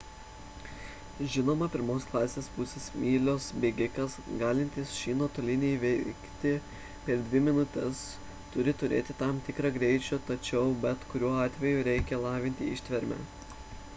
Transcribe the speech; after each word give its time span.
žinoma 1.33 1.65
pirmos 1.73 2.05
klasės 2.13 2.47
pusės 2.53 2.87
mylios 3.01 3.49
bėgikas 3.65 4.15
galintis 4.39 4.93
šį 5.01 5.15
nuotolį 5.19 5.59
įveiktį 5.75 6.55
per 7.05 7.21
dvi 7.27 7.43
minutes 7.49 8.01
turi 8.57 8.75
turėti 8.81 9.17
tam 9.21 9.43
tikro 9.51 9.73
greičio 9.77 10.21
tačiau 10.31 10.73
bet 10.87 11.07
kuriuo 11.13 11.31
atveju 11.45 11.85
reikia 11.91 12.21
lavinti 12.25 12.73
ištvermę 12.79 13.23